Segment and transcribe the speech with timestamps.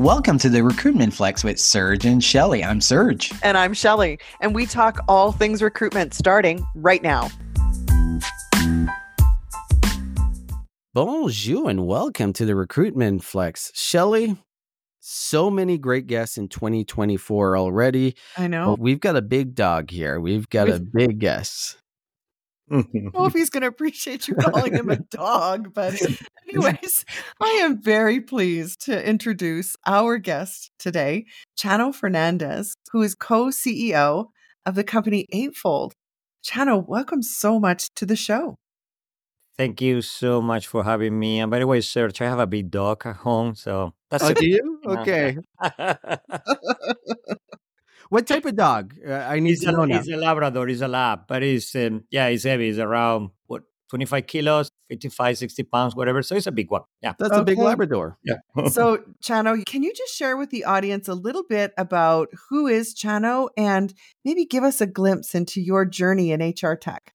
[0.00, 2.64] Welcome to the Recruitment Flex with Serge and Shelly.
[2.64, 3.30] I'm Serge.
[3.42, 4.18] And I'm Shelly.
[4.40, 7.28] And we talk all things recruitment starting right now.
[10.94, 13.72] Bonjour and welcome to the Recruitment Flex.
[13.74, 14.38] Shelly,
[15.00, 18.16] so many great guests in 2024 already.
[18.38, 18.78] I know.
[18.80, 20.18] We've got a big dog here.
[20.18, 21.76] We've got a big guest.
[22.70, 26.00] I don't know if he's going to appreciate you calling him a dog, but
[26.48, 27.04] anyways,
[27.40, 31.26] I am very pleased to introduce our guest today,
[31.58, 34.26] Chano Fernandez, who is co-CEO
[34.66, 35.94] of the company Eightfold.
[36.44, 38.56] Chano, welcome so much to the show.
[39.56, 41.40] Thank you so much for having me.
[41.40, 44.24] And by the way, Serge, I have a big dog at home, so that's.
[44.24, 44.80] Oh, do you?
[44.86, 45.36] Okay.
[48.10, 48.94] What type of dog?
[49.06, 49.98] Uh, I need he's to a, know now.
[49.98, 50.66] He's a Labrador.
[50.66, 52.66] He's a lab, but he's um, yeah, he's heavy.
[52.66, 56.20] He's around what 25 kilos, 55, 60 pounds, whatever.
[56.22, 56.82] So it's a big one.
[57.02, 57.40] Yeah, that's okay.
[57.40, 58.18] a big Labrador.
[58.24, 58.38] Yeah.
[58.68, 62.94] so Chano, can you just share with the audience a little bit about who is
[62.94, 67.14] Chano and maybe give us a glimpse into your journey in HR tech?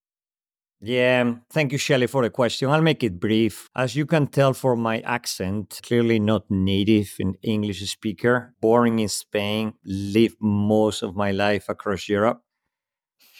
[0.87, 2.69] Yeah, thank you, Shelly, for the question.
[2.69, 3.69] I'll make it brief.
[3.75, 9.09] As you can tell from my accent, clearly not native in English speaker, born in
[9.09, 12.41] Spain, lived most of my life across Europe.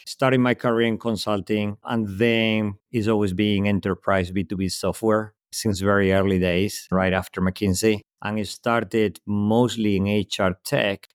[0.06, 6.12] Started my career in consulting and then is always being enterprise B2B software since very
[6.12, 8.00] early days, right after McKinsey.
[8.22, 11.08] And it started mostly in HR tech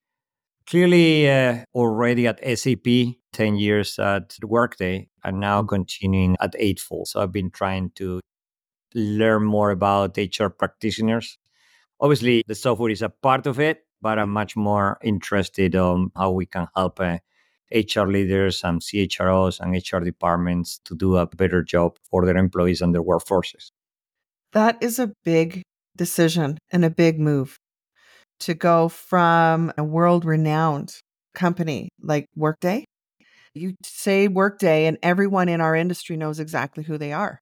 [0.67, 7.07] clearly uh, already at SAP, 10 years at Workday, and now continuing at Eightfold.
[7.07, 8.19] So I've been trying to
[8.93, 11.37] learn more about HR practitioners.
[11.99, 16.31] Obviously, the software is a part of it, but I'm much more interested on how
[16.31, 17.19] we can help uh,
[17.71, 22.81] HR leaders and CHROs and HR departments to do a better job for their employees
[22.81, 23.71] and their workforces.
[24.53, 25.61] That is a big
[25.95, 27.57] decision and a big move
[28.41, 30.95] to go from a world renowned
[31.33, 32.85] company like Workday.
[33.53, 37.41] You say Workday, and everyone in our industry knows exactly who they are.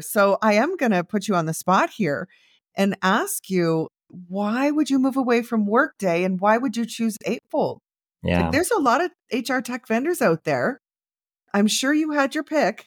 [0.00, 2.28] So I am going to put you on the spot here
[2.76, 3.88] and ask you
[4.28, 7.80] why would you move away from Workday and why would you choose Eightfold?
[8.22, 8.42] Yeah.
[8.42, 10.78] Like, there's a lot of HR tech vendors out there.
[11.52, 12.86] I'm sure you had your pick.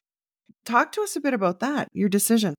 [0.66, 2.56] Talk to us a bit about that, your decision.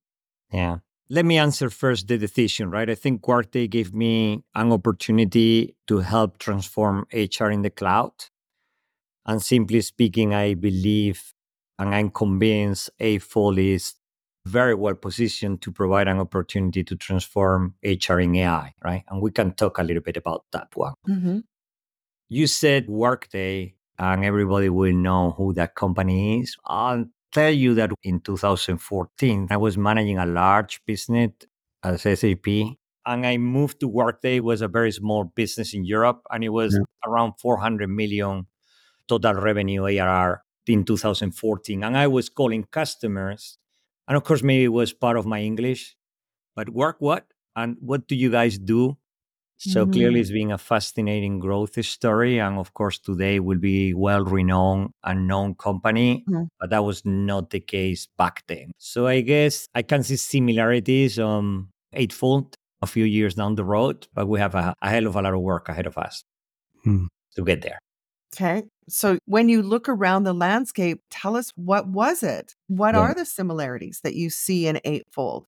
[0.52, 0.78] Yeah
[1.10, 2.88] let me answer first the decision, right?
[2.88, 8.12] I think Workday gave me an opportunity to help transform HR in the cloud.
[9.26, 11.34] And simply speaking, I believe
[11.78, 13.94] and I'm convinced Eightfold is
[14.46, 19.02] very well positioned to provide an opportunity to transform HR in AI, right?
[19.08, 20.94] And we can talk a little bit about that one.
[21.08, 21.38] Mm-hmm.
[22.28, 26.56] You said Workday, and everybody will know who that company is.
[26.68, 31.32] And tell you that in 2014, I was managing a large business
[31.82, 32.46] as SAP.
[33.06, 34.36] And I moved to Workday.
[34.36, 37.10] It was a very small business in Europe, and it was yeah.
[37.10, 38.46] around 400 million
[39.08, 41.84] total revenue ARR in 2014.
[41.84, 43.58] And I was calling customers.
[44.08, 45.96] And of course, maybe it was part of my English,
[46.56, 47.26] but work what?
[47.56, 48.96] And what do you guys do?
[49.56, 49.92] So mm-hmm.
[49.92, 54.90] clearly, it's been a fascinating growth story, and of course, today will be well renowned
[55.04, 56.44] and known company, mm-hmm.
[56.60, 58.72] but that was not the case back then.
[58.78, 64.06] So I guess I can see similarities on Eightfold a few years down the road,
[64.12, 66.24] but we have a, a hell of a lot of work ahead of us
[66.86, 67.06] mm.
[67.36, 67.78] to get there.
[68.34, 68.64] Okay.
[68.88, 72.54] So when you look around the landscape, tell us what was it?
[72.66, 73.00] What yeah.
[73.00, 75.46] are the similarities that you see in Eightfold?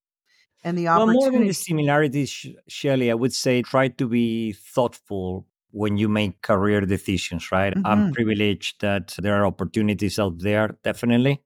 [0.63, 1.17] And the opportunity.
[1.17, 6.09] Well, more than the similarities, Shelly, I would say try to be thoughtful when you
[6.09, 7.73] make career decisions, right?
[7.73, 7.85] Mm-hmm.
[7.85, 11.41] I'm privileged that there are opportunities out there, definitely.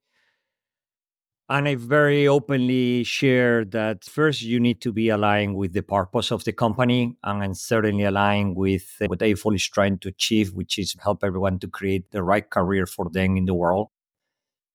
[1.49, 6.31] And I very openly share that first you need to be aligned with the purpose
[6.31, 10.95] of the company and certainly aligned with what Eightfold is trying to achieve, which is
[11.03, 13.88] help everyone to create the right career for them in the world.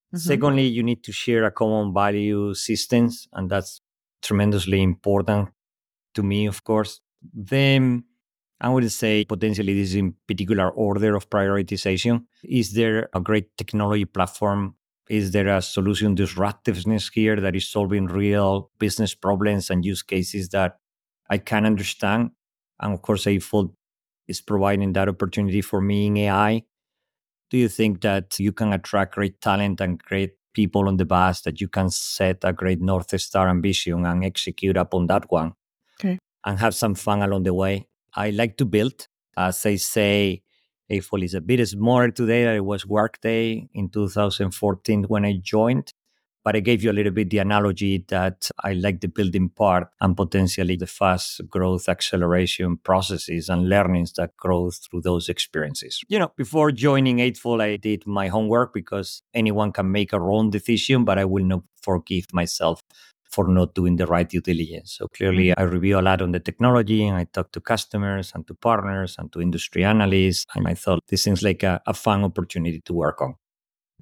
[0.09, 0.19] Mm-hmm.
[0.19, 3.81] Secondly, you need to share a common value systems, and that's
[4.23, 5.49] tremendously important
[6.15, 7.01] to me, of course.
[7.33, 8.05] Then
[8.61, 12.25] I would say potentially this is in particular order of prioritization.
[12.43, 14.77] Is there a great technology platform?
[15.09, 20.49] Is there a solution disruptiveness here that is solving real business problems and use cases
[20.51, 20.79] that
[21.31, 22.31] I can understand?
[22.81, 23.75] And of course, Eightfold
[24.27, 26.63] is providing that opportunity for me in AI.
[27.51, 31.43] Do you think that you can attract great talent and great people on the bus
[31.43, 35.53] that you can set a great North Star ambition and execute upon that one
[36.01, 36.19] okay.
[36.47, 37.87] and have some fun along the way.
[38.15, 39.07] I like to build.
[39.37, 40.43] As I say,
[40.89, 45.93] Eightfold is a bit smaller today than it was Workday in 2014 when I joined,
[46.47, 49.89] but I gave you a little bit the analogy that I like the building part
[50.01, 56.01] and potentially the fast growth acceleration processes and learnings that grow through those experiences.
[56.07, 60.51] You know, before joining Eightfold, I did my homework because anyone can make a wrong
[60.51, 62.81] decision, but I will not forgive myself
[63.25, 64.95] for not doing the right due diligence.
[64.99, 68.47] So clearly, I review a lot on the technology and I talk to customers and
[68.47, 70.47] to partners and to industry analysts.
[70.55, 73.35] And I thought this seems like a, a fun opportunity to work on.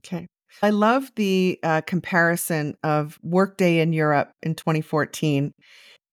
[0.01, 0.27] Okay.
[0.63, 5.53] I love the uh, comparison of Workday in Europe in 2014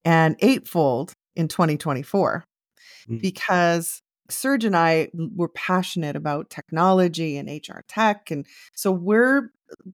[0.04, 2.44] and Eightfold in 2024
[3.10, 3.22] mm.
[3.22, 8.32] because Serge and I were passionate about technology and HR tech.
[8.32, 9.52] And so we're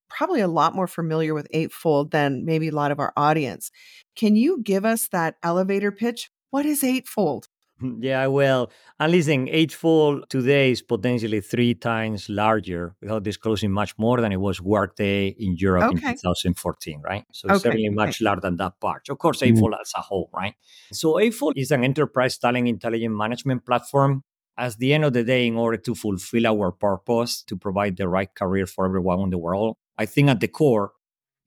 [0.09, 3.71] probably a lot more familiar with Eightfold than maybe a lot of our audience.
[4.15, 6.29] Can you give us that elevator pitch?
[6.49, 7.47] What is Eightfold?
[7.99, 14.21] Yeah, well, and listen, Eightfold today is potentially three times larger without disclosing much more
[14.21, 16.09] than it was Workday in Europe okay.
[16.09, 17.25] in 2014, right?
[17.31, 17.69] So it's okay.
[17.69, 18.25] certainly much okay.
[18.25, 19.09] larger than that part.
[19.09, 19.81] Of course, Eightfold mm-hmm.
[19.81, 20.55] as a whole, right?
[20.91, 24.23] So Eightfold is an enterprise talent intelligence management platform.
[24.59, 28.07] At the end of the day, in order to fulfill our purpose to provide the
[28.07, 30.93] right career for everyone in the world, I think at the core,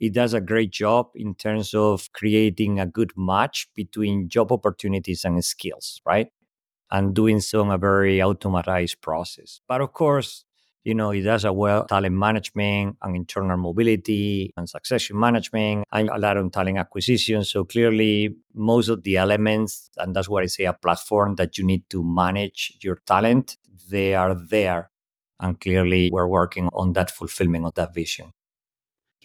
[0.00, 5.24] it does a great job in terms of creating a good match between job opportunities
[5.24, 6.28] and skills, right?
[6.90, 9.60] And doing so in a very automatized process.
[9.68, 10.44] But of course,
[10.82, 16.08] you know, it does a well talent management and internal mobility and succession management and
[16.08, 17.44] a lot on talent acquisition.
[17.44, 21.64] So clearly most of the elements, and that's why I say a platform that you
[21.64, 23.58] need to manage your talent,
[23.90, 24.90] they are there.
[25.38, 28.32] And clearly we're working on that fulfillment of that vision.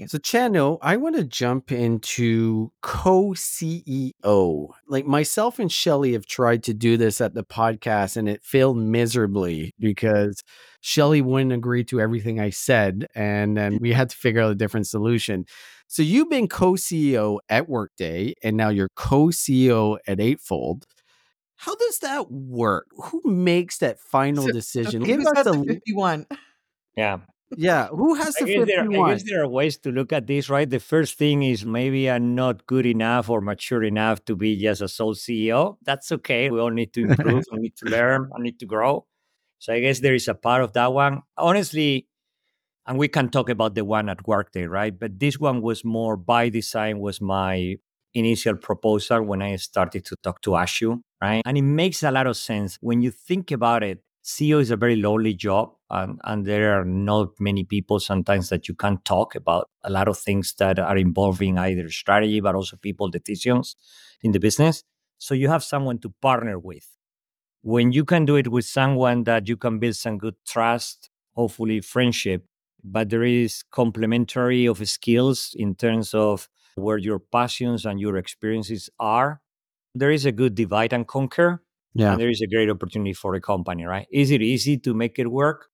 [0.07, 4.67] So, Chano, I want to jump into co CEO.
[4.87, 8.77] Like myself and Shelly have tried to do this at the podcast and it failed
[8.77, 10.43] miserably because
[10.81, 13.07] Shelly wouldn't agree to everything I said.
[13.15, 15.45] And then we had to figure out a different solution.
[15.87, 20.85] So, you've been co CEO at Workday and now you're co CEO at Eightfold.
[21.55, 22.87] How does that work?
[22.97, 25.03] Who makes that final so, decision?
[25.03, 26.27] Okay, Give us the 51.
[26.97, 27.17] Yeah
[27.55, 28.65] yeah, who has the 51?
[28.67, 30.69] There, I guess there are ways to look at this, right?
[30.69, 34.81] The first thing is maybe I'm not good enough or mature enough to be just
[34.81, 35.77] a sole CEO.
[35.83, 36.49] That's okay.
[36.49, 37.43] We all need to improve.
[37.51, 38.31] we need to learn.
[38.35, 39.05] I need to grow.
[39.59, 41.21] So I guess there is a part of that one.
[41.37, 42.07] Honestly,
[42.87, 44.97] and we can talk about the one at Workday, right?
[44.97, 47.77] But this one was more by design, was my
[48.13, 51.41] initial proposal when I started to talk to Ashu, right?
[51.45, 54.01] And it makes a lot of sense when you think about it.
[54.25, 58.67] CEO is a very lonely job and, and there are not many people sometimes that
[58.67, 62.75] you can talk about a lot of things that are involving either strategy but also
[62.77, 63.75] people decisions
[64.23, 64.83] in the business.
[65.19, 66.87] So you have someone to partner with.
[67.61, 71.81] When you can do it with someone that you can build some good trust hopefully
[71.81, 72.45] friendship
[72.83, 78.89] but there is complementary of skills in terms of where your passions and your experiences
[78.99, 79.41] are
[79.93, 81.61] there is a good divide and conquer
[81.95, 82.11] yeah.
[82.11, 84.05] And there is a great opportunity for the company, right?
[84.11, 85.69] Is it easy to make it work?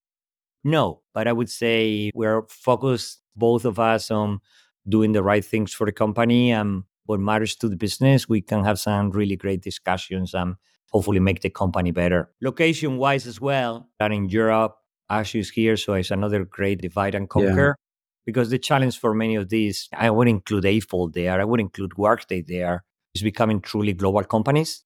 [0.64, 4.40] No, but I would say we're focused, both of us, on
[4.88, 8.30] doing the right things for the company and what matters to the business.
[8.30, 10.56] We can have some really great discussions and
[10.92, 12.30] hopefully make the company better.
[12.42, 14.78] Location wise as well, and in Europe,
[15.10, 17.76] Ashu is here, so it's another great divide and conquer.
[17.78, 17.86] Yeah.
[18.24, 21.98] Because the challenge for many of these, I would include Eightfold there, I would include
[21.98, 22.84] Workday there,
[23.16, 24.84] is becoming truly global companies.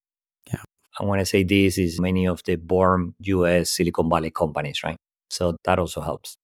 [0.99, 4.97] And when I say this, is many of the born US Silicon Valley companies, right?
[5.29, 6.37] So that also helps.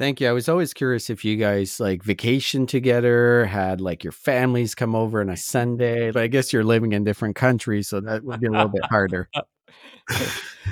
[0.00, 0.28] Thank you.
[0.28, 4.94] I was always curious if you guys like vacation together, had like your families come
[4.94, 6.10] over on a Sunday.
[6.10, 8.86] But I guess you're living in different countries, so that would be a little bit
[8.86, 9.28] harder.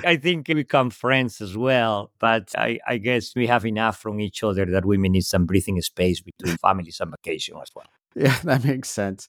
[0.03, 4.19] I think we become friends as well, but I, I, guess we have enough from
[4.19, 7.85] each other that we may need some breathing space between families and vacation as well.
[8.15, 9.27] Yeah, that makes sense.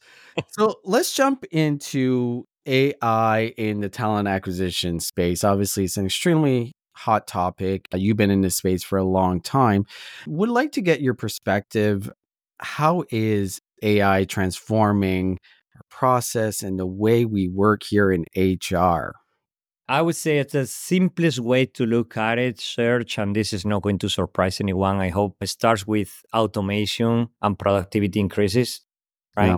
[0.49, 5.45] so let's jump into AI in the talent acquisition space.
[5.45, 7.89] Obviously, it's an extremely hot topic.
[7.93, 9.87] Uh, you've been in this space for a long time.
[10.27, 12.11] Would like to get your perspective.
[12.61, 15.39] How is AI transforming
[15.77, 19.15] our process and the way we work here in HR?
[19.89, 23.65] I would say it's the simplest way to look at it, Serge, and this is
[23.65, 25.01] not going to surprise anyone.
[25.01, 28.83] I hope it starts with automation and productivity increases,
[29.37, 29.49] right?
[29.49, 29.57] Yeah.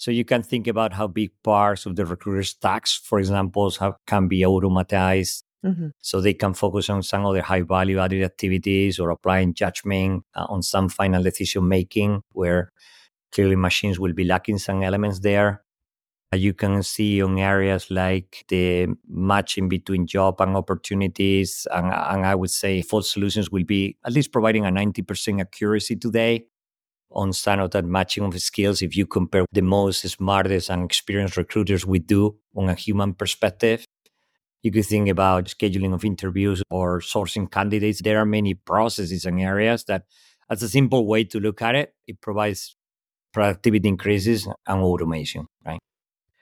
[0.00, 3.94] So you can think about how big parts of the recruiter's tax, for example, have,
[4.06, 5.88] can be automatized Mm-hmm.
[6.00, 10.46] So they can focus on some other high value added activities or applying judgment uh,
[10.48, 12.72] on some final decision making where
[13.32, 15.62] clearly machines will be lacking some elements there.
[16.32, 21.66] Uh, you can see on areas like the matching between job and opportunities.
[21.72, 25.96] And, and I would say full solutions will be at least providing a 90% accuracy
[25.96, 26.46] today.
[27.12, 31.36] On some of that matching of skills if you compare the most smartest and experienced
[31.36, 33.84] recruiters we do on a human perspective.
[34.62, 38.02] You could think about scheduling of interviews or sourcing candidates.
[38.02, 40.04] There are many processes and areas that,
[40.50, 42.76] as a simple way to look at it, it provides
[43.32, 45.80] productivity increases and automation, right?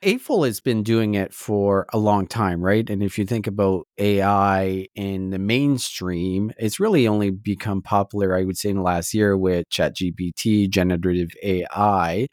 [0.03, 2.89] Eightfold has been doing it for a long time, right?
[2.89, 8.45] And if you think about AI in the mainstream, it's really only become popular, I
[8.45, 12.29] would say, in the last year with ChatGPT, generative AI.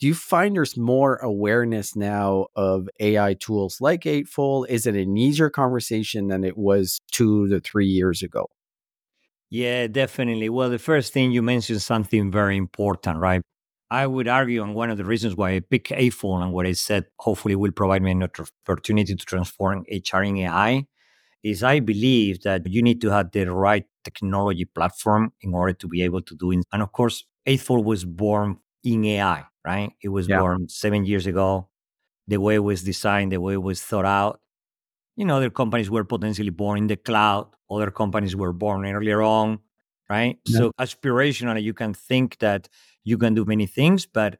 [0.00, 4.66] Do you find there's more awareness now of AI tools like Eightfold?
[4.68, 8.48] Is it an easier conversation than it was two to three years ago?
[9.50, 10.48] Yeah, definitely.
[10.50, 13.42] Well, the first thing you mentioned something very important, right?
[13.90, 16.72] I would argue, and one of the reasons why I picked Eightfold and what I
[16.72, 20.86] said hopefully will provide me an opportunity to transform HR in AI
[21.42, 25.88] is I believe that you need to have the right technology platform in order to
[25.88, 26.66] be able to do it.
[26.72, 29.92] And of course, Eightfold was born in AI, right?
[30.02, 30.40] It was yeah.
[30.40, 31.68] born seven years ago.
[32.26, 34.40] The way it was designed, the way it was thought out.
[35.16, 37.48] You know, other companies were potentially born in the cloud.
[37.70, 39.60] Other companies were born earlier on,
[40.08, 40.38] right?
[40.46, 40.58] Yeah.
[40.58, 42.68] So aspirationally, you can think that
[43.04, 44.38] you can do many things, but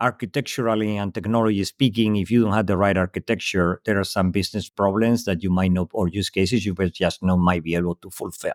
[0.00, 4.68] architecturally and technology speaking, if you don't have the right architecture, there are some business
[4.68, 8.10] problems that you might not, or use cases you just not might be able to
[8.10, 8.54] fulfill.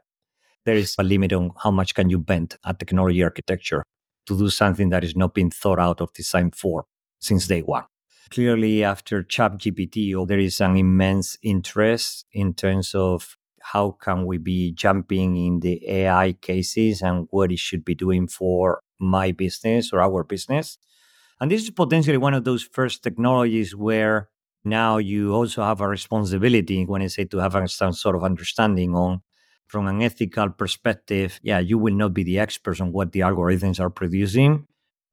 [0.66, 3.84] There is a limit on how much can you bend a technology architecture
[4.26, 6.86] to do something that is not being thought out or designed for
[7.20, 7.84] since day one.
[8.32, 13.38] Clearly, after ChatGPT, there is an immense interest in terms of
[13.72, 18.28] how can we be jumping in the AI cases and what it should be doing
[18.28, 20.78] for my business or our business.
[21.42, 24.30] And this is potentially one of those first technologies where
[24.64, 28.96] now you also have a responsibility when I say to have some sort of understanding
[28.96, 29.22] on
[29.68, 31.40] from an ethical perspective.
[31.42, 34.68] Yeah, you will not be the experts on what the algorithms are producing,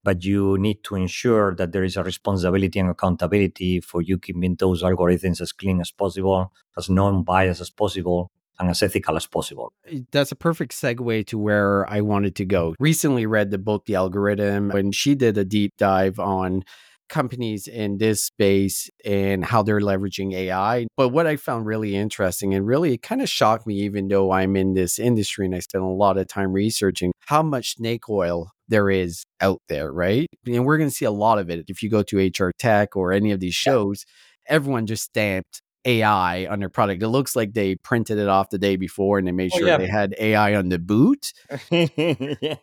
[0.04, 4.56] but you need to ensure that there is a responsibility and accountability for you keeping
[4.56, 9.72] those algorithms as clean as possible, as non-biased as possible, and as ethical as possible.
[9.86, 12.74] Eh, that's a perfect segue to where I wanted to go.
[12.78, 16.64] Recently read the book The Algorithm when she did a deep dive on
[17.08, 20.86] companies in this space and how they're leveraging AI.
[20.96, 24.56] But what I found really interesting and really kind of shocked me, even though I'm
[24.56, 28.50] in this industry and I spend a lot of time researching how much snake oil
[28.68, 30.26] there is out there, right?
[30.46, 31.66] And we're going to see a lot of it.
[31.68, 34.04] If you go to HR Tech or any of these shows,
[34.48, 37.02] everyone just stamped AI on their product.
[37.02, 39.68] It looks like they printed it off the day before and they made oh, sure
[39.68, 39.76] oh, yeah.
[39.78, 41.32] they had AI on the boot.
[41.70, 42.56] yeah.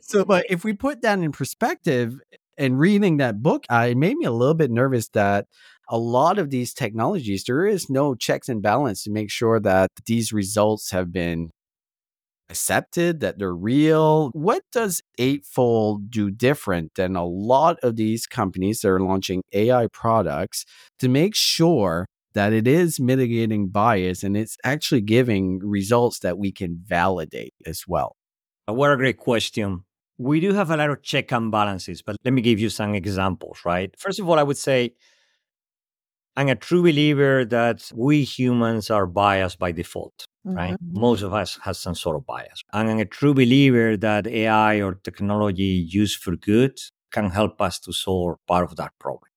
[0.00, 2.20] So, but if we put that in perspective
[2.56, 5.46] and reading that book, uh, it made me a little bit nervous that
[5.88, 9.90] a lot of these technologies, there is no checks and balance to make sure that
[10.06, 11.50] these results have been
[12.48, 14.30] accepted, that they're real.
[14.32, 19.88] What does Eightfold do different than a lot of these companies that are launching AI
[19.88, 20.64] products
[20.98, 26.52] to make sure that it is mitigating bias and it's actually giving results that we
[26.52, 28.14] can validate as well?
[28.68, 29.80] Uh, what a great question.
[30.18, 32.94] We do have a lot of check and balances, but let me give you some
[32.94, 33.90] examples, right?
[33.98, 34.92] First of all, I would say
[36.36, 40.74] I'm a true believer that we humans are biased by default, right?
[40.74, 41.00] Mm-hmm.
[41.00, 42.62] Most of us has some sort of bias.
[42.74, 46.78] And I'm a true believer that AI or technology used for good
[47.12, 49.30] can help us to solve part of that problem.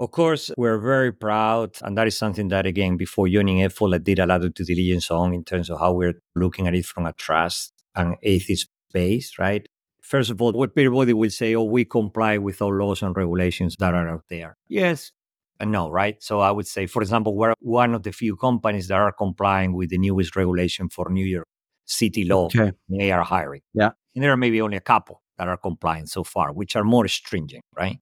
[0.00, 3.98] Of course, we're very proud, and that is something that, again, before joining Eightfold, I
[3.98, 6.86] did a lot of due diligence on in terms of how we're looking at it
[6.86, 9.66] from a trust and ethics base, right?
[10.00, 13.76] First of all, what everybody will say, oh, we comply with all laws and regulations
[13.78, 14.56] that are out there.
[14.68, 15.12] Yes
[15.60, 16.20] and no, right?
[16.22, 19.74] So I would say, for example, we're one of the few companies that are complying
[19.74, 21.46] with the newest regulation for New York
[21.84, 22.72] City law okay.
[22.88, 23.60] in AR hiring.
[23.74, 23.90] Yeah.
[24.14, 27.06] And there are maybe only a couple that are compliant so far, which are more
[27.08, 27.98] stringent, right?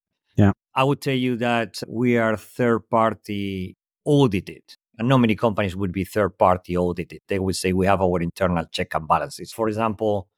[0.78, 4.62] I would tell you that we are third party audited.
[4.96, 7.20] And not many companies would be third party audited.
[7.26, 9.50] They would say we have our internal check and balances.
[9.50, 10.28] For example,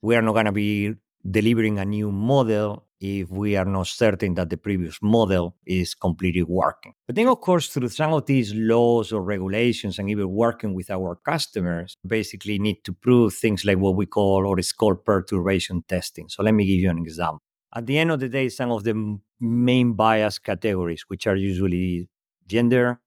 [0.00, 0.94] we are not going to be
[1.30, 6.42] delivering a new model if we are not certain that the previous model is completely
[6.42, 6.94] working.
[7.06, 10.88] But then, of course, through some of these laws or regulations and even working with
[10.88, 15.84] our customers, basically need to prove things like what we call or is called perturbation
[15.86, 16.30] testing.
[16.30, 17.42] So let me give you an example
[17.74, 22.08] at the end of the day, some of the main bias categories, which are usually
[22.46, 23.00] gender,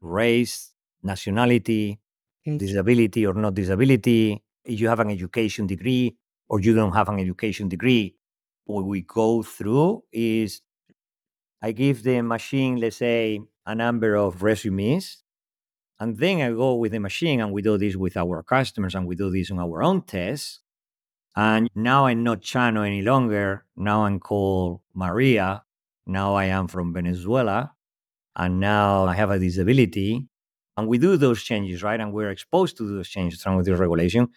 [0.00, 1.98] race, nationality,
[2.44, 6.16] disability or not disability, if you have an education degree
[6.48, 8.14] or you don't have an education degree,
[8.64, 10.62] what we go through is
[11.62, 15.22] I give the machine, let's say, a number of resumes,
[15.98, 19.06] and then I go with the machine and we do this with our customers and
[19.06, 20.60] we do this on our own tests
[21.40, 23.64] And now I'm not Chano any longer.
[23.74, 25.64] Now I'm called Maria.
[26.06, 27.72] Now I am from Venezuela.
[28.36, 30.28] And now I have a disability.
[30.76, 31.98] And we do those changes, right?
[31.98, 34.28] And we're exposed to those changes with this regulation.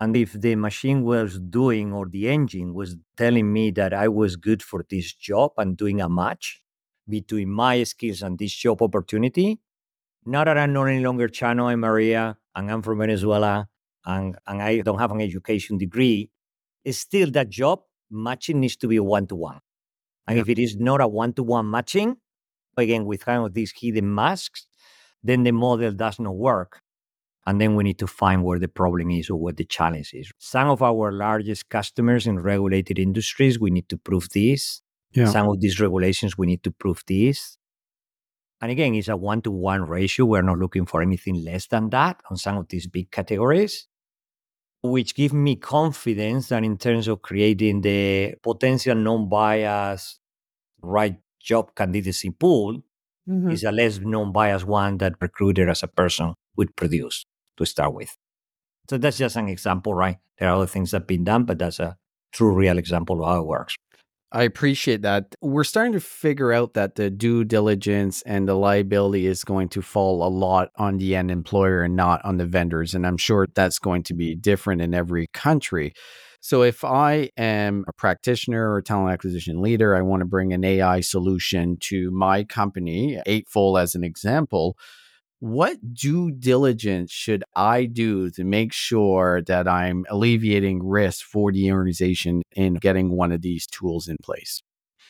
[0.00, 4.36] And if the machine was doing or the engine was telling me that I was
[4.36, 6.60] good for this job and doing a match
[7.08, 9.60] between my skills and this job opportunity,
[10.26, 13.66] now that I'm not any longer Chano and Maria, and I'm from Venezuela,
[14.08, 16.30] and, and I don't have an education degree,
[16.84, 19.60] it's still that job matching needs to be one to one.
[20.26, 20.42] And yeah.
[20.42, 22.16] if it is not a one to one matching,
[22.76, 24.66] again, with kind of these hidden masks,
[25.22, 26.80] then the model does not work.
[27.46, 30.30] And then we need to find where the problem is or what the challenge is.
[30.38, 34.82] Some of our largest customers in regulated industries, we need to prove this.
[35.12, 35.26] Yeah.
[35.26, 37.56] Some of these regulations, we need to prove this.
[38.60, 40.26] And again, it's a one to one ratio.
[40.26, 43.87] We're not looking for anything less than that on some of these big categories,
[44.82, 50.20] which give me confidence that in terms of creating the potential non bias
[50.80, 52.82] right job candidacy pool,
[53.28, 53.50] mm-hmm.
[53.50, 57.24] is a less non biased one that recruiter as a person would produce
[57.56, 58.16] to start with.
[58.88, 60.16] So that's just an example, right?
[60.38, 61.96] There are other things that have been done, but that's a
[62.32, 63.76] true real example of how it works.
[64.30, 65.34] I appreciate that.
[65.40, 69.80] We're starting to figure out that the due diligence and the liability is going to
[69.80, 72.94] fall a lot on the end employer and not on the vendors.
[72.94, 75.94] And I'm sure that's going to be different in every country.
[76.40, 80.62] So if I am a practitioner or talent acquisition leader, I want to bring an
[80.62, 84.76] AI solution to my company, Eightfold as an example
[85.40, 91.70] what due diligence should I do to make sure that I'm alleviating risk for the
[91.72, 94.62] organization in getting one of these tools in place?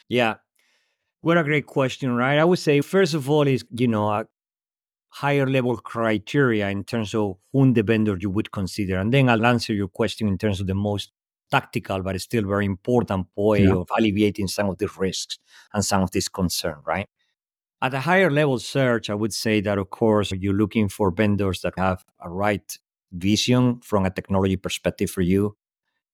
[0.08, 0.34] Yeah.
[1.22, 2.38] What a great question, right?
[2.38, 4.26] I would say, first of all, is, you know, a
[5.08, 8.98] higher level criteria in terms of whom the vendor you would consider.
[8.98, 11.10] And then I'll answer your question in terms of the most
[11.50, 13.72] tactical, but still very important way yeah.
[13.72, 15.38] of alleviating some of the risks
[15.72, 17.08] and some of this concern, right?
[17.80, 21.60] At a higher level Serge, I would say that, of course, you're looking for vendors
[21.60, 22.76] that have a right
[23.12, 25.56] vision from a technology perspective for you,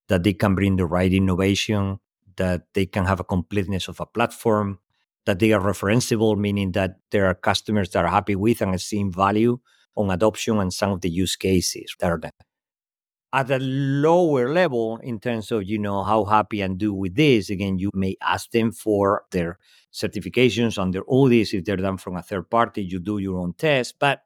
[0.09, 2.01] that they can bring the right innovation,
[2.37, 4.79] that they can have a completeness of a platform,
[5.25, 9.11] that they are referenceable, meaning that there are customers that are happy with and seeing
[9.11, 9.59] value
[9.97, 12.31] on adoption and some of the use cases that are there.
[13.33, 17.51] At a lower level in terms of you know how happy and do with this
[17.51, 19.59] again you may ask them for their
[19.95, 23.55] certifications on their audits if they're done from a third party you do your own
[23.55, 23.95] test.
[23.99, 24.23] But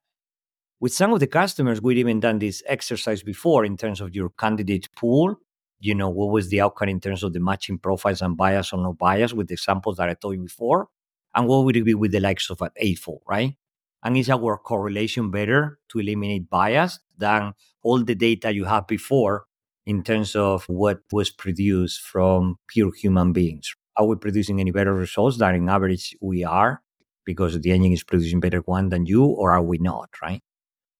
[0.80, 4.30] with some of the customers we've even done this exercise before in terms of your
[4.30, 5.36] candidate pool.
[5.80, 8.78] You know what was the outcome in terms of the matching profiles and bias or
[8.82, 10.88] no bias with the examples that i told you before
[11.34, 13.54] and what would it be with the likes of an eightfold right?
[14.02, 19.46] And is our correlation better to eliminate bias than all the data you have before
[19.86, 23.74] in terms of what was produced from pure human beings?
[23.98, 26.82] Are we producing any better results than in average we are
[27.24, 30.42] because the engine is producing better one than you, or are we not, right?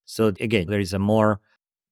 [0.05, 1.41] So again, there is a more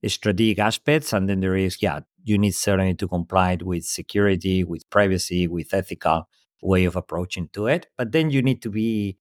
[0.08, 4.90] strategic aspects, and then there is, yeah, you need certainly to comply with security, with
[4.90, 6.28] privacy, with ethical
[6.62, 7.88] way of approaching to it.
[7.98, 9.18] But then you need to be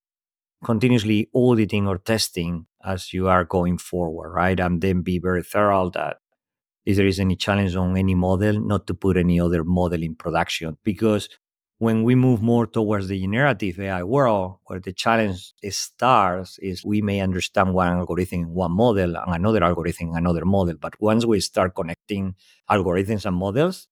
[0.63, 4.59] continuously auditing or testing as you are going forward, right?
[4.59, 6.17] And then be very thorough that
[6.85, 10.15] if there is any challenge on any model, not to put any other model in
[10.15, 10.77] production.
[10.83, 11.29] Because
[11.79, 17.01] when we move more towards the generative AI world, where the challenge starts is we
[17.01, 20.75] may understand one algorithm in one model and another algorithm in another model.
[20.79, 22.35] But once we start connecting
[22.69, 23.87] algorithms and models,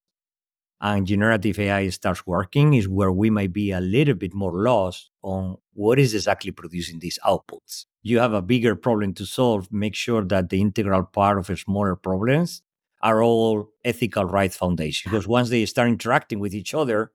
[0.81, 5.09] and generative AI starts working is where we might be a little bit more lost
[5.21, 7.85] on what is exactly producing these outputs.
[8.03, 11.95] You have a bigger problem to solve, make sure that the integral part of smaller
[11.95, 12.61] problems
[13.01, 15.11] are all ethical right foundation.
[15.11, 17.11] Because once they start interacting with each other,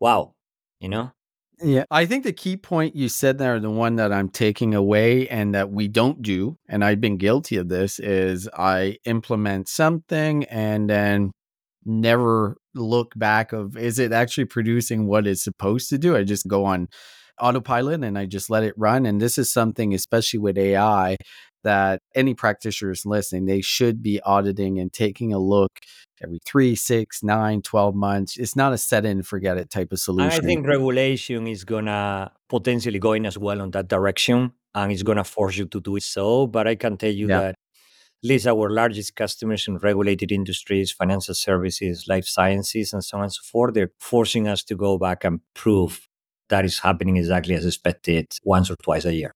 [0.00, 0.34] wow,
[0.80, 1.12] you know?
[1.60, 5.28] Yeah, I think the key point you said there, the one that I'm taking away
[5.28, 10.44] and that we don't do, and I've been guilty of this, is I implement something
[10.44, 11.32] and then
[11.84, 16.16] never look back of is it actually producing what it's supposed to do?
[16.16, 16.88] I just go on
[17.40, 19.06] autopilot and I just let it run.
[19.06, 21.16] And this is something, especially with AI,
[21.64, 25.72] that any practitioners listening, they should be auditing and taking a look
[26.22, 28.36] every three, six, nine, 12 months.
[28.36, 30.44] It's not a set and forget it type of solution.
[30.44, 35.24] I think regulation is gonna potentially going as well on that direction and it's gonna
[35.24, 36.46] force you to do it so.
[36.46, 37.40] But I can tell you yeah.
[37.40, 43.18] that at least our largest customers in regulated industries, financial services, life sciences, and so
[43.18, 46.08] on and so forth, they're forcing us to go back and prove
[46.48, 49.34] that is happening exactly as expected once or twice a year.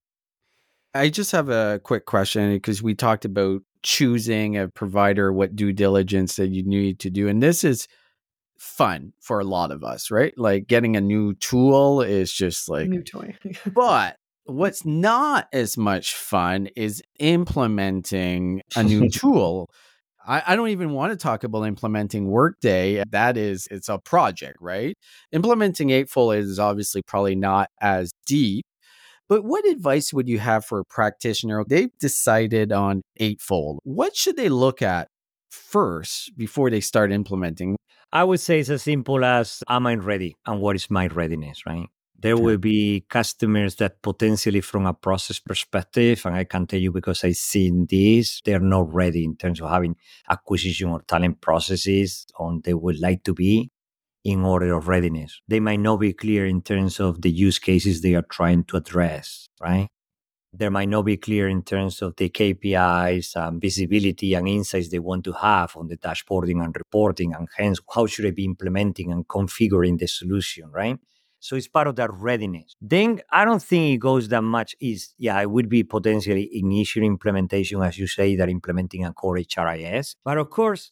[0.93, 5.73] I just have a quick question because we talked about choosing a provider, what due
[5.73, 7.27] diligence that you need to do.
[7.27, 7.87] And this is
[8.57, 10.33] fun for a lot of us, right?
[10.37, 13.35] Like getting a new tool is just like New toy.
[13.73, 19.69] but what's not as much fun is implementing a new tool.
[20.25, 23.03] I, I don't even want to talk about implementing Workday.
[23.09, 24.95] That is, it's a project, right?
[25.31, 28.65] Implementing Eightfold is obviously probably not as deep.
[29.33, 31.63] But what advice would you have for a practitioner?
[31.67, 33.79] They've decided on Eightfold.
[33.83, 35.07] What should they look at
[35.49, 37.75] first before they start implementing?
[38.11, 41.65] I would say it's as simple as am I ready and what is my readiness,
[41.65, 41.87] right?
[42.15, 46.91] There will be customers that potentially, from a process perspective, and I can tell you
[46.91, 49.95] because I've seen this, they're not ready in terms of having
[50.29, 53.71] acquisition or talent processes on they would like to be
[54.23, 55.41] in order of readiness.
[55.47, 58.77] They might not be clear in terms of the use cases they are trying to
[58.77, 59.87] address, right?
[60.55, 64.99] There might not be clear in terms of the KPIs and visibility and insights they
[64.99, 69.11] want to have on the dashboarding and reporting, and hence how should I be implementing
[69.11, 70.99] and configuring the solution, right?
[71.39, 72.75] So it's part of that readiness.
[72.79, 74.75] Then I don't think it goes that much.
[74.79, 79.35] Is yeah, it would be potentially initial implementation, as you say, that implementing a core
[79.37, 80.15] HRIS.
[80.23, 80.91] But of course,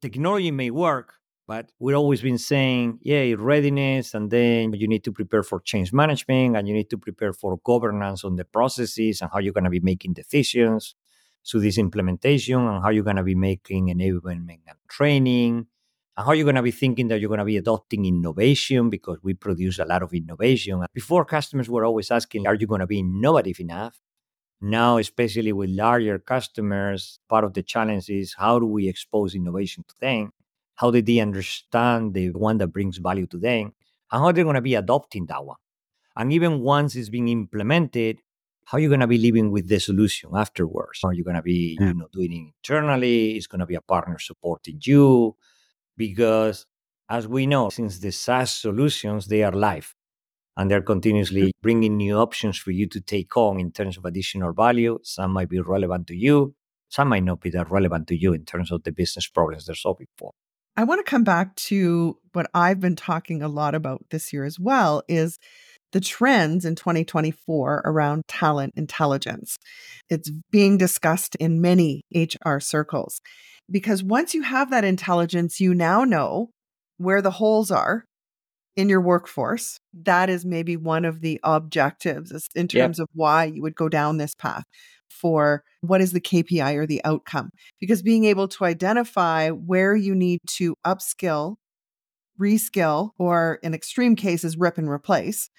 [0.00, 1.16] technology may work,
[1.50, 5.92] but we've always been saying, yeah, readiness, and then you need to prepare for change
[5.92, 9.64] management, and you need to prepare for governance on the processes and how you're going
[9.64, 10.94] to be making decisions.
[11.42, 15.66] So this implementation and how you're going to be making enablement and training,
[16.16, 19.18] and how you're going to be thinking that you're going to be adopting innovation because
[19.20, 20.84] we produce a lot of innovation.
[20.94, 24.00] Before, customers were always asking, are you going to be innovative enough?
[24.60, 29.84] Now, especially with larger customers, part of the challenge is how do we expose innovation
[29.88, 30.30] to them?
[30.80, 33.74] How did they understand the one that brings value to them?
[34.10, 35.58] And how they're going to be adopting that one?
[36.16, 38.20] And even once it's being implemented,
[38.64, 41.00] how are you going to be living with the solution afterwards?
[41.04, 41.88] Are you going to be, Yeah.
[41.88, 43.36] you know, doing it internally?
[43.36, 45.36] Is going to be a partner supporting you?
[45.98, 46.66] Because
[47.10, 49.94] as we know, since the SaaS solutions, they are live
[50.56, 54.54] and they're continuously bringing new options for you to take on in terms of additional
[54.54, 54.98] value.
[55.02, 56.54] Some might be relevant to you.
[56.88, 59.74] Some might not be that relevant to you in terms of the business problems they're
[59.74, 60.32] solving for.
[60.76, 64.44] I want to come back to what I've been talking a lot about this year
[64.44, 65.38] as well is
[65.92, 69.58] the trends in 2024 around talent intelligence.
[70.08, 73.20] It's being discussed in many HR circles
[73.70, 76.50] because once you have that intelligence, you now know
[76.98, 78.04] where the holes are
[78.76, 79.78] in your workforce.
[79.92, 84.16] That is maybe one of the objectives in terms of why you would go down
[84.16, 84.64] this path
[85.10, 87.50] for what is the KPI or the outcome.
[87.80, 91.56] Because being able to identify where you need to upskill,
[92.40, 95.50] reskill, or in extreme cases, rip and replace,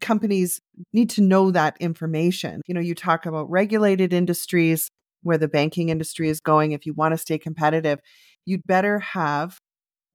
[0.00, 0.60] companies
[0.92, 2.60] need to know that information.
[2.66, 4.90] You know, you talk about regulated industries
[5.22, 6.72] where the banking industry is going.
[6.72, 7.98] If you want to stay competitive,
[8.46, 9.58] you'd better have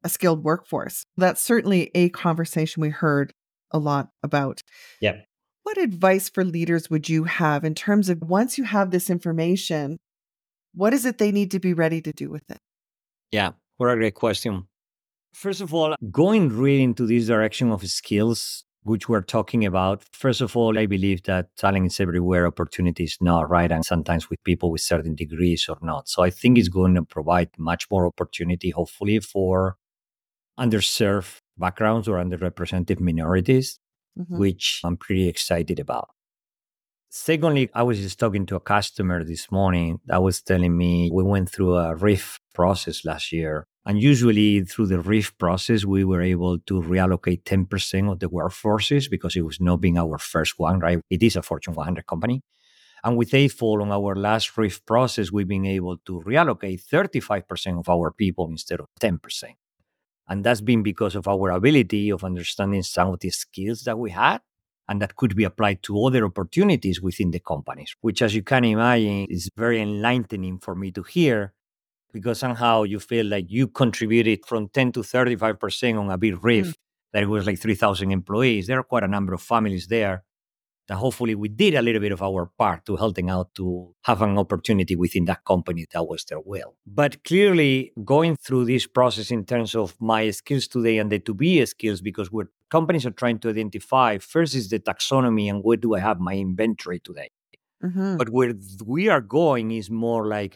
[0.04, 1.06] a skilled workforce.
[1.18, 3.34] That's certainly a conversation we heard
[3.72, 4.62] a lot about.
[5.02, 5.22] Yeah.
[5.66, 9.98] What advice for leaders would you have in terms of once you have this information,
[10.76, 12.60] what is it they need to be ready to do with it?
[13.32, 14.68] Yeah, what a great question.
[15.34, 20.40] First of all, going really into this direction of skills, which we're talking about, first
[20.40, 23.72] of all, I believe that talent is everywhere, opportunity is not, right?
[23.72, 26.08] And sometimes with people with certain degrees or not.
[26.08, 29.78] So I think it's going to provide much more opportunity, hopefully, for
[30.60, 33.80] underserved backgrounds or underrepresented minorities
[34.18, 34.38] Mhm.
[34.38, 36.10] which I'm pretty excited about.
[37.10, 41.24] Secondly, I was just talking to a customer this morning that was telling me we
[41.24, 43.66] went through a RIF process last year.
[43.86, 49.10] And usually through the RIF process, we were able to reallocate 10% of the workforces
[49.10, 51.00] because it was not being our first one, right?
[51.10, 52.42] It is a Fortune 100 company.
[53.04, 57.90] And with Eightfold on our last RIF process, we've been able to reallocate 35% of
[57.90, 59.56] our people instead of 10%.
[60.28, 64.12] And that's been because of our ability of understanding some of the skills that we
[64.12, 64.42] had
[64.88, 68.64] and that could be applied to other opportunities within the companies, which, as you can
[68.66, 71.54] imagine, is very enlightening for me to hear
[72.14, 76.46] because somehow you feel like you contributed from 10 to 35% on a big hmm.
[76.46, 76.76] RIF
[77.14, 78.68] that was like 3,000 employees.
[78.68, 80.24] There are quite a number of families there
[80.88, 83.94] that hopefully we did a little bit of our part to help them out to
[84.04, 86.76] have an opportunity within that company that was their will.
[86.86, 91.34] But clearly, going through this process in terms of my skills today and the to
[91.34, 95.78] be skills, because what companies are trying to identify first is the taxonomy and where
[95.78, 97.30] do I have my inventory today.
[97.84, 98.18] Mhm.
[98.18, 98.54] But where
[98.86, 100.56] we are going is more like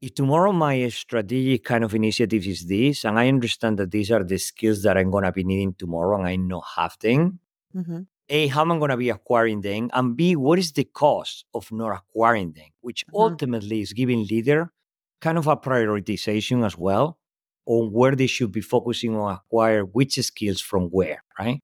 [0.00, 4.24] if tomorrow my strategic kind of initiative is this, and I understand that these are
[4.24, 7.40] the skills that I'm going to be needing tomorrow and I know have them,
[7.76, 8.06] Mhm.
[8.30, 9.90] A, how am I going to be acquiring them?
[9.92, 12.70] And B, what is the cost of not acquiring them?
[12.80, 13.14] Which Mhm.
[13.14, 14.72] ultimately is giving leader
[15.20, 17.18] kind of a prioritization as well
[17.66, 21.60] on where they should be focusing on acquire which skills from where, right?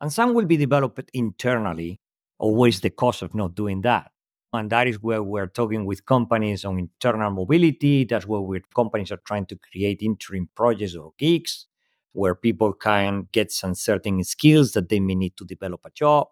[0.00, 2.00] And some will be developed internally,
[2.40, 4.12] or what is the cost of not doing that?
[4.54, 8.04] And that is where we're talking with companies on internal mobility.
[8.04, 11.67] That's where we're, companies are trying to create interim projects or gigs
[12.12, 16.28] where people can get some certain skills that they may need to develop a job,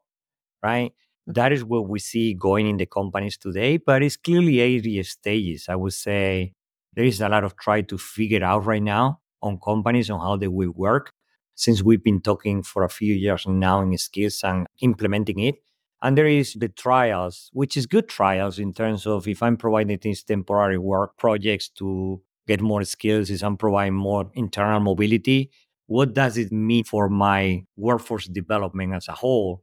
[0.62, 0.91] right?
[0.93, 1.33] Mm-hmm.
[1.33, 5.67] That is what we see going in the companies today, but it's clearly early stages.
[5.69, 6.55] I would say
[6.95, 10.37] there is a lot of try to figure out right now on companies on how
[10.37, 11.12] they will work
[11.55, 15.57] since we've been talking for a few years now in skills and implementing it.
[16.03, 19.99] And there is the trials, which is good trials in terms of if I'm providing
[20.01, 25.51] these temporary work projects to get more skills, is I'm providing more internal mobility.
[25.87, 29.62] What does it mean for my workforce development as a whole?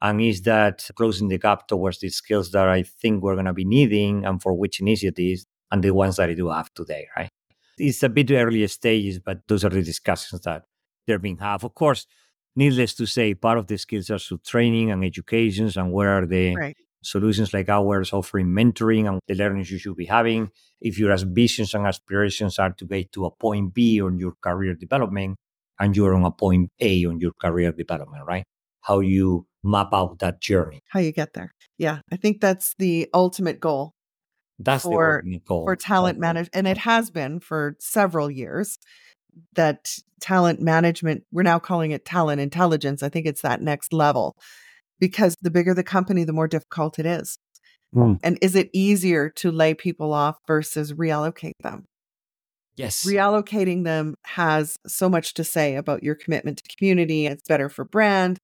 [0.00, 3.52] And is that closing the gap towards the skills that I think we're going to
[3.52, 7.28] be needing and for which initiatives and the ones that I do have today, right?
[7.76, 10.64] It's a bit early stages, but those are the discussions that
[11.06, 11.64] they're being have.
[11.64, 12.06] Of course,
[12.56, 16.26] needless to say, part of the skills are through training and educations and where are
[16.26, 16.76] the Right.
[17.02, 20.50] solutions like ours offering mentoring and the learnings you should be having.
[20.80, 24.74] If your ambitions and aspirations are to get to a point B on your career
[24.74, 25.36] development
[25.78, 28.44] and you're on a point A on your career development, right?
[28.82, 30.80] How you map out that journey.
[30.88, 31.52] How you get there.
[31.78, 32.00] Yeah.
[32.12, 33.92] I think that's the ultimate goal
[34.58, 35.64] That's For- the ultimate goal.
[35.66, 36.50] for talent management.
[36.54, 38.78] And it has been for several years
[39.54, 39.88] that
[40.20, 43.02] talent management, we're now calling it talent intelligence.
[43.02, 44.34] I think it's that next level
[44.98, 47.38] because the bigger the company, the more difficult it is.
[47.92, 48.14] Hmm.
[48.22, 51.84] And is it easier to lay people off versus reallocate them?
[52.78, 53.04] Yes.
[53.06, 57.26] Reallocating them has so much to say about your commitment to community.
[57.26, 58.38] It's better for brand.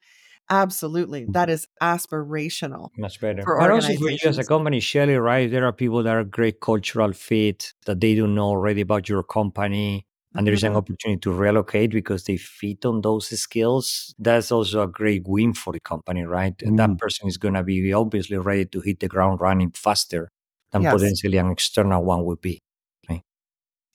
[0.50, 1.24] Absolutely.
[1.26, 2.90] That is aspirational.
[2.98, 3.44] Much better.
[3.44, 5.50] for but also for you as a company, Shelly, right?
[5.50, 9.22] There are people that are great cultural fit that they don't know already about your
[9.22, 10.06] company.
[10.36, 14.14] And there is an opportunity to relocate because they fit on those skills.
[14.18, 16.54] That's also a great win for the company, right?
[16.62, 16.98] And That Mm.
[16.98, 20.30] person is going to be obviously ready to hit the ground running faster
[20.72, 20.92] than Yes.
[20.92, 22.60] potentially an external one would be.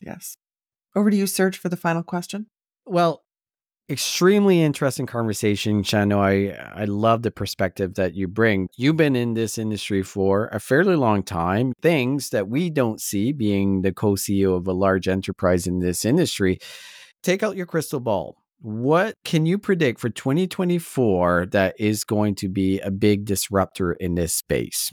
[0.02, 0.36] Yes.
[0.96, 2.48] Over to you, Serge, for the final question.
[2.86, 3.24] Well,
[3.90, 6.20] extremely interesting conversation, Chano.
[6.20, 8.70] I I love the perspective that you bring.
[8.78, 11.74] You've been in this industry for a fairly long time.
[11.82, 16.60] Things that we don't see, being the co-CEO of a large enterprise in this industry.
[17.24, 18.36] Take out your crystal ball.
[18.62, 24.16] What can you predict for 2024 that is going to be a big disruptor in
[24.16, 24.92] this space?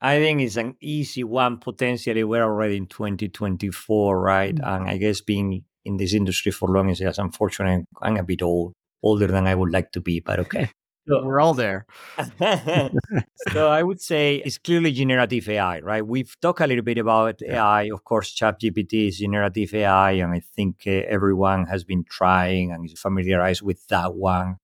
[0.00, 1.58] I think it's an easy one.
[1.58, 4.54] Potentially, we're already in 2024, right?
[4.54, 4.66] Mm.
[4.76, 7.84] And I guess being in this industry for long is just unfortunate.
[8.02, 10.70] I'm a bit old, older than I would like to be, but okay.
[11.08, 11.86] So- We're all there.
[13.52, 16.06] so I would say it's clearly generative AI, right?
[16.06, 17.84] We've talked a little bit about AI.
[17.84, 22.84] Of course, ChatGPT is generative AI, and I think uh, everyone has been trying and
[22.84, 24.56] is familiarized with that one.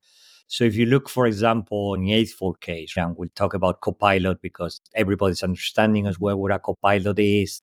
[0.46, 4.40] So if you look, for example, in the Eightfold case, and we'll talk about Copilot
[4.40, 7.62] because everybody's understanding as well what a Copilot is.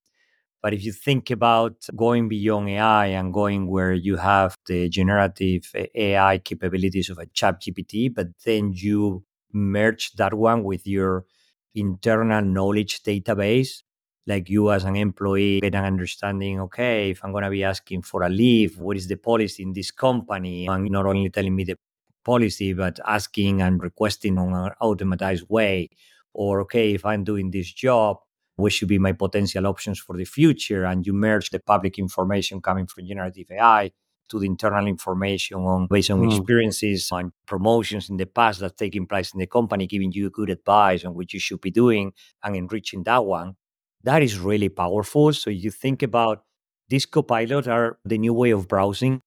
[0.61, 5.71] But if you think about going beyond AI and going where you have the generative
[5.95, 11.25] AI capabilities of a chat GPT, but then you merge that one with your
[11.73, 13.81] internal knowledge database,
[14.27, 18.03] like you as an employee get an understanding, okay, if I'm going to be asking
[18.03, 20.67] for a leave, what is the policy in this company?
[20.67, 21.77] And not only telling me the
[22.23, 25.89] policy, but asking and requesting on an automatized way.
[26.33, 28.17] Or, okay, if I'm doing this job,
[28.55, 30.85] what should be my potential options for the future?
[30.85, 33.91] And you merge the public information coming from generative AI
[34.29, 36.25] to the internal information on based on Hmm.
[36.25, 40.49] experiences and promotions in the past that's taking place in the company, giving you good
[40.49, 43.55] advice on what you should be doing and enriching that one.
[44.03, 45.33] That is really powerful.
[45.33, 46.43] So you think about
[46.89, 49.21] these copilots are the new way of browsing.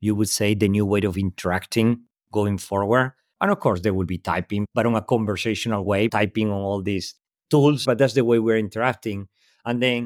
[0.00, 2.02] You would say the new way of interacting
[2.40, 3.12] going forward.
[3.40, 6.82] And of course, there will be typing, but on a conversational way, typing on all
[6.82, 7.08] these
[7.50, 7.84] tools.
[7.88, 9.28] But that's the way we're interacting.
[9.68, 10.00] And then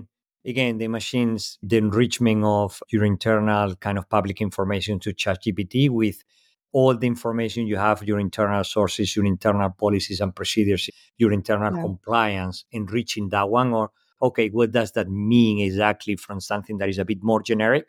[0.53, 6.19] again, the machines, the enrichment of your internal kind of public information to ChatGPT with
[6.73, 10.85] all the information you have, your internal sources, your internal policies and procedures,
[11.23, 11.83] your internal Yeah.
[11.87, 13.73] compliance, enriching that one.
[13.79, 13.91] Or,
[14.21, 17.87] okay, what does that mean exactly from something that is a bit more generic,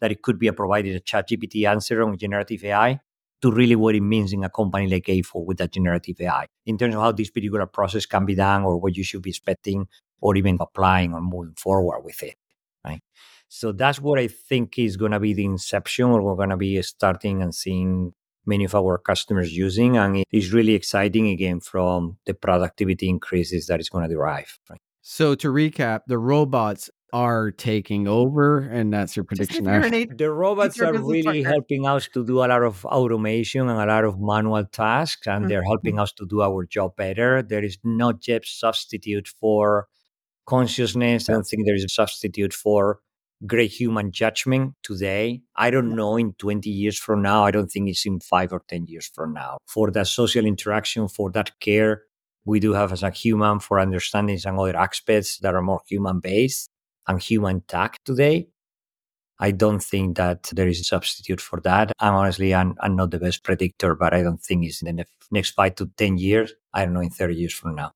[0.00, 3.00] that it could be a provided a ChatGPT answer on generative AI?
[3.42, 6.78] To really what it means in a company like Eightfold with that generative AI in
[6.78, 9.88] terms of how this particular process can be done or what you should be expecting
[10.20, 12.36] or even applying or moving forward with it.
[12.84, 13.02] Right.
[13.48, 16.56] So that's what I think is going to be the inception or we're going to
[16.56, 18.14] be starting and seeing
[18.46, 19.96] many of our customers using.
[19.96, 24.58] And it is really exciting again from the productivity increases that it's going to derive.
[24.70, 24.80] Right?
[25.02, 29.64] So to recap, the robots are taking over, and that's your prediction.
[29.64, 29.86] you're Ash?
[29.86, 31.48] an eight- The robots are really partner.
[31.48, 35.50] helping us to do a lot of automation and a lot of manual tasks, and
[35.50, 35.68] they're mm-hmm.
[35.68, 37.42] helping us to do our job better.
[37.42, 39.88] There is not yet substitute for
[40.46, 41.28] consciousness.
[41.28, 43.00] I don't think there is a substitute for
[43.46, 45.42] great human judgment today.
[45.56, 47.44] I don't know in 20 years from now.
[47.44, 49.58] I don't think it's in five or 10 years from now.
[49.66, 52.02] For that social interaction, for that care
[52.44, 56.18] we do have as a human, for understanding some other aspects that are more human
[56.20, 56.71] based
[57.08, 58.48] and human tech today.
[59.38, 61.92] I don't think that there is a substitute for that.
[61.98, 65.06] I'm honestly, I'm, I'm not the best predictor, but I don't think it's in the
[65.32, 66.52] next five to 10 years.
[66.72, 67.92] I don't know, in 30 years from now.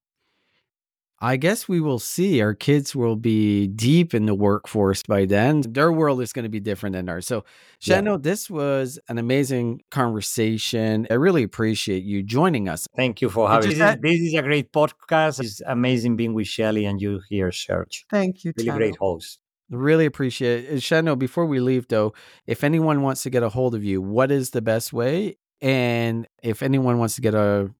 [1.26, 2.40] I guess we will see.
[2.40, 5.62] Our kids will be deep in the workforce by then.
[5.62, 7.26] Their world is going to be different than ours.
[7.26, 7.44] So,
[7.82, 8.16] Yeah.
[8.20, 11.06] This was an amazing conversation.
[11.10, 12.86] I really appreciate you joining us.
[12.94, 13.94] Thank you for having you this.
[13.96, 15.40] Is, this is a great podcast.
[15.40, 18.06] It's amazing being with Shelly and you here, Serge.
[18.08, 18.76] Thank you, Really Chano.
[18.76, 19.40] great host.
[19.68, 20.76] Really appreciate it.
[20.76, 22.14] Chano, before we leave, though,
[22.46, 25.38] if anyone wants to get a hold of you, what is the best way?
[25.60, 27.70] And if anyone wants to get a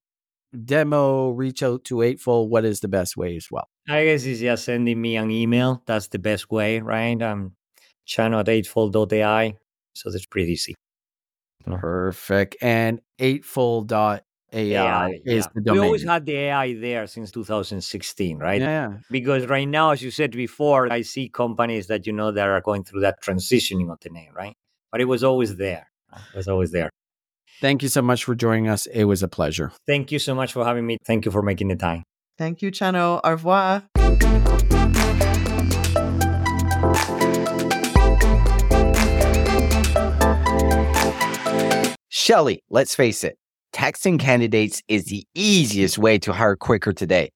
[0.65, 3.69] demo, reach out to Eightfold, what is the best way as well?
[3.89, 5.83] I guess it's just sending me an email.
[5.87, 7.21] That's the best way, right?
[7.23, 7.53] Um, I'm
[8.07, 9.55] chano at eightfold.ai.
[9.95, 10.75] So that's pretty easy.
[11.65, 12.57] Perfect.
[12.61, 14.21] And eightfold.ai
[14.53, 15.51] AI, is yeah.
[15.55, 15.81] the domain.
[15.81, 18.61] We always had the AI there since 2016, right?
[18.61, 18.95] yeah.
[19.11, 22.61] Because right now, as you said before, I see companies that you know that are
[22.61, 24.57] going through that transitioning of the name, right?
[24.93, 25.91] But it was always there.
[26.13, 26.91] It was always there.
[27.61, 28.87] Thank you so much for joining us.
[28.87, 29.73] It was a pleasure.
[29.87, 30.99] Thank you so much for having me.
[31.07, 32.03] Thank you for making the time.
[32.39, 33.21] Thank you, Chano.
[33.25, 33.85] Au revoir.
[42.09, 43.37] Shelly, let's face it,
[43.73, 47.31] texting candidates is the easiest way to hire quicker today.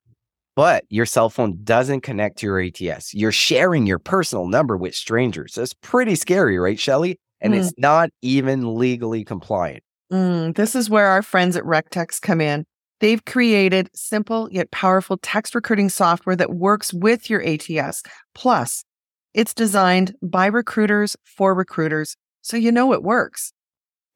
[0.57, 3.15] But your cell phone doesn't connect to your ATS.
[3.15, 5.55] You're sharing your personal number with strangers.
[5.55, 7.17] That's pretty scary, right, Shelly?
[7.41, 7.59] And Mm.
[7.59, 9.83] it's not even legally compliant.
[10.13, 12.65] Mm, this is where our friends at Rectex come in.
[13.01, 18.03] They've created simple yet powerful text recruiting software that works with your ATS.
[18.35, 18.85] Plus,
[19.33, 23.53] it's designed by recruiters for recruiters, so you know it works.